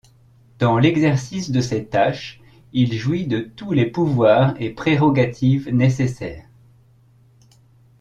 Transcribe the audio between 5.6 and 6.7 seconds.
nécessaires.